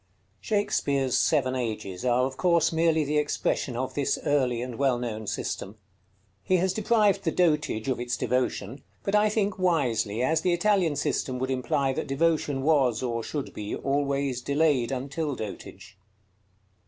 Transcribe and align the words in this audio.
Shakspeare's 0.39 1.15
Seven 1.15 1.55
Ages 1.55 2.03
are 2.03 2.25
of 2.25 2.35
course 2.35 2.73
merely 2.73 3.03
the 3.03 3.19
expression 3.19 3.77
of 3.77 3.93
this 3.93 4.17
early 4.25 4.59
and 4.63 4.79
well 4.79 4.97
known 4.97 5.27
system. 5.27 5.77
He 6.43 6.57
has 6.57 6.73
deprived 6.73 7.23
the 7.23 7.29
dotage 7.29 7.87
of 7.87 7.99
its 7.99 8.17
devotion; 8.17 8.81
but 9.03 9.13
I 9.13 9.29
think 9.29 9.59
wisely, 9.59 10.23
as 10.23 10.41
the 10.41 10.53
Italian 10.53 10.95
system 10.95 11.37
would 11.37 11.51
imply 11.51 11.93
that 11.93 12.07
devotion 12.07 12.63
was, 12.63 13.03
or 13.03 13.21
should 13.23 13.53
be, 13.53 13.75
always 13.75 14.41
delayed 14.41 14.91
until 14.91 15.35
dotage. 15.35 15.99